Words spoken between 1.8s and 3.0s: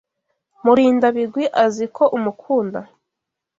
ko umukunda?.